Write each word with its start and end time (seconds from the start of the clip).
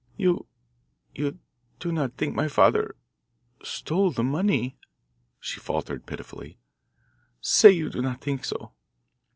"You 0.17 0.47
you 1.13 1.37
do 1.79 1.91
not 1.91 2.13
think 2.17 2.33
my 2.33 2.47
father 2.47 2.95
stole 3.61 4.09
the 4.09 4.23
money?" 4.23 4.75
she 5.39 5.59
faltered 5.59 6.07
pitifully. 6.07 6.57
"Say 7.39 7.69
you 7.69 7.87
do 7.91 8.01
not 8.01 8.19
think 8.19 8.43
so." 8.43 8.73